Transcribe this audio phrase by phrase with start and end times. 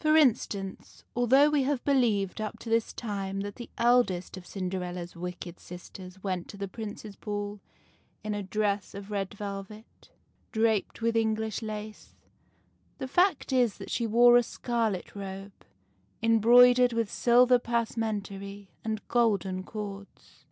[0.00, 5.14] For instance, although we have believed up to this time that the eldest of Cinderella's
[5.14, 7.60] wicked sisters went to the Prince's ball
[8.24, 10.10] in a dress of red velvet,
[10.50, 12.16] draped with English lace,
[12.98, 15.52] the fact is that she wore a scarlet robe,
[16.20, 20.46] embroid ered with silver passementerie and golden cords.